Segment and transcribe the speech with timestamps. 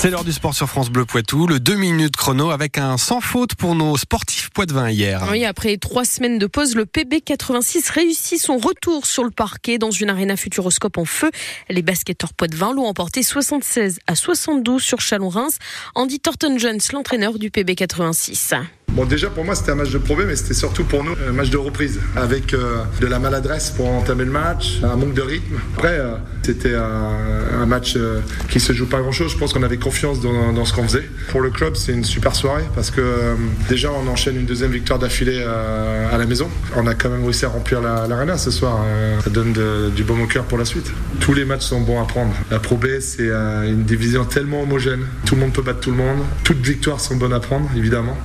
[0.00, 3.20] C'est l'heure du sport sur France Bleu Poitou, le 2 minutes chrono avec un sans
[3.20, 5.28] faute pour nos sportifs poitevins hier.
[5.30, 9.90] Oui, après trois semaines de pause, le PB86 réussit son retour sur le parquet dans
[9.90, 11.30] une arena futuroscope en feu.
[11.68, 15.58] Les basketteurs poitevins l'ont emporté 76 à 72 sur Chalon-Reims.
[15.94, 18.54] Andy Thornton-Jones, l'entraîneur du PB86.
[18.92, 21.32] Bon, déjà pour moi c'était un match de probé, mais c'était surtout pour nous un
[21.32, 25.22] match de reprise avec euh, de la maladresse pour entamer le match, un manque de
[25.22, 25.56] rythme.
[25.76, 28.18] Après, euh, c'était un, match euh,
[28.48, 29.30] qui se joue pas grand chose.
[29.30, 31.08] Je pense qu'on avait confiance dans, ce qu'on faisait.
[31.28, 33.36] Pour le club, c'est une super soirée parce que
[33.68, 36.48] déjà on enchaîne une deuxième victoire d'affilée à la maison.
[36.76, 38.84] On a quand même réussi à remplir l'arena ce soir.
[39.22, 39.52] ça donne
[39.94, 40.90] du bon au cœur pour la suite.
[41.20, 42.34] Tous les matchs sont bons à prendre.
[42.50, 45.02] La Pro B, c'est une division tellement homogène.
[45.26, 46.18] Tout le monde peut battre tout le monde.
[46.42, 48.16] Toutes victoires sont bonnes à prendre, évidemment.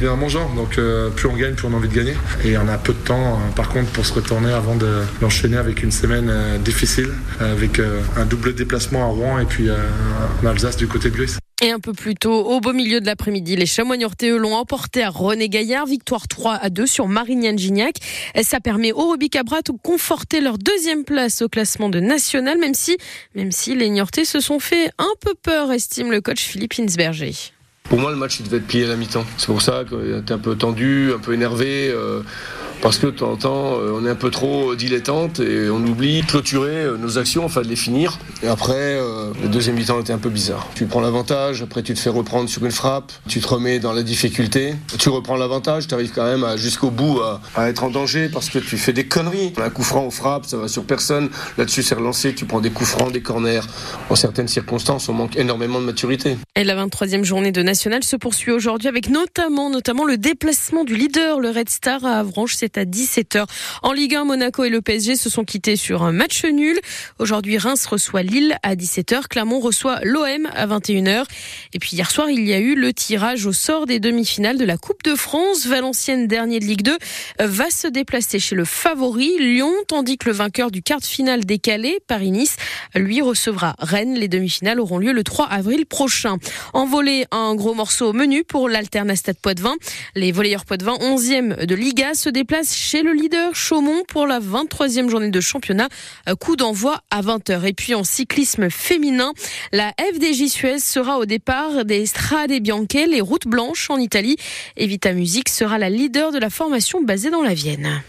[0.00, 0.54] La petite bien mangeant.
[0.54, 2.14] Donc euh, plus on gagne, plus on a envie de gagner.
[2.44, 5.56] Et on a peu de temps, euh, par contre, pour se retourner avant de l'enchaîner
[5.56, 7.10] avec une semaine euh, difficile,
[7.40, 7.80] avec
[8.16, 11.36] un double déplacement à Rouen et puis en Alsace du côté de Gris.
[11.62, 15.02] Et un peu plus tôt, au beau milieu de l'après-midi, les chamois niortais l'ont emporté
[15.02, 17.96] à René Gaillard, victoire 3 à 2 sur Marignane Gignac.
[18.42, 22.74] Ça permet au Roby Cabrat de conforter leur deuxième place au classement de national, même
[22.74, 22.96] si,
[23.34, 27.52] même si les niortais se sont fait un peu peur, estime le coach Philippe Hinsberger.
[27.90, 29.24] Pour moi, le match devait être plié à la mi-temps.
[29.36, 31.90] C'est pour ça qu'il était un peu tendu, un peu énervé.
[31.90, 32.22] Euh,
[32.82, 35.78] parce que de temps en temps, euh, on est un peu trop dilettante et on
[35.78, 38.18] oublie de clôturer euh, nos actions, enfin de les finir.
[38.42, 40.66] Et après, euh, le deuxième mi-temps était un peu bizarre.
[40.74, 43.92] Tu prends l'avantage, après tu te fais reprendre sur une frappe, tu te remets dans
[43.92, 47.20] la difficulté, tu reprends l'avantage, tu arrives quand même jusqu'au bout
[47.54, 49.52] à, être en danger parce que tu fais des conneries.
[49.58, 51.28] Un coup franc aux frappes, ça va sur personne.
[51.58, 53.60] Là-dessus, c'est relancé, tu prends des coups francs, des corners.
[54.08, 56.36] En certaines circonstances, on manque énormément de maturité.
[56.56, 60.96] Et la 23e journée de National se poursuit aujourd'hui avec notamment, notamment le déplacement du
[60.96, 63.46] leader, le Red Star à Avranches à 17h.
[63.82, 66.78] En Ligue 1, Monaco et le PSG se sont quittés sur un match nul.
[67.18, 69.28] Aujourd'hui, Reims reçoit Lille à 17h.
[69.28, 71.24] Clermont reçoit l'OM à 21h.
[71.72, 74.64] Et puis hier soir, il y a eu le tirage au sort des demi-finales de
[74.64, 75.66] la Coupe de France.
[75.66, 76.98] Valenciennes, dernier de Ligue 2,
[77.40, 81.44] va se déplacer chez le favori Lyon, tandis que le vainqueur du quart de finale
[81.44, 82.56] décalé, Paris-Nice,
[82.94, 84.14] lui recevra Rennes.
[84.14, 86.36] Les demi-finales auront lieu le 3 avril prochain.
[86.72, 89.76] En volée, un gros morceau au menu pour l'Alternastade Poitvin.
[90.14, 95.08] Les volleyeurs Poitvin, 11e de Liga, se déplacent chez le leader Chaumont pour la 23e
[95.08, 95.88] journée de championnat.
[96.28, 97.64] Euh, coup d'envoi à 20h.
[97.66, 99.32] Et puis en cyclisme féminin,
[99.72, 104.36] la FDJ Suez sera au départ des Strade Bianche, les routes blanches en Italie.
[104.76, 108.02] Evita Music sera la leader de la formation basée dans la Vienne.